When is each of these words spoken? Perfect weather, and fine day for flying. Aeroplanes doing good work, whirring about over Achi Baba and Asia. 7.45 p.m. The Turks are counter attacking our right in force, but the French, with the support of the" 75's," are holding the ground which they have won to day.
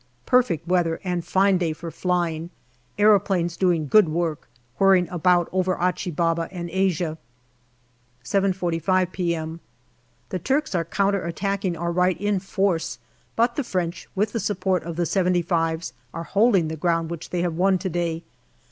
Perfect 0.25 0.67
weather, 0.67 0.99
and 1.03 1.23
fine 1.23 1.59
day 1.59 1.73
for 1.73 1.91
flying. 1.91 2.49
Aeroplanes 2.97 3.55
doing 3.55 3.85
good 3.87 4.09
work, 4.09 4.47
whirring 4.79 5.07
about 5.09 5.47
over 5.51 5.79
Achi 5.79 6.09
Baba 6.09 6.49
and 6.51 6.71
Asia. 6.71 7.19
7.45 8.25 9.11
p.m. 9.11 9.59
The 10.29 10.39
Turks 10.39 10.73
are 10.73 10.85
counter 10.85 11.23
attacking 11.23 11.77
our 11.77 11.91
right 11.91 12.19
in 12.19 12.39
force, 12.39 12.97
but 13.35 13.55
the 13.55 13.63
French, 13.63 14.09
with 14.15 14.31
the 14.31 14.39
support 14.39 14.81
of 14.81 14.95
the" 14.95 15.03
75's," 15.03 15.93
are 16.15 16.23
holding 16.23 16.67
the 16.67 16.75
ground 16.77 17.11
which 17.11 17.29
they 17.29 17.43
have 17.43 17.53
won 17.53 17.77
to 17.77 17.87
day. 17.89 18.23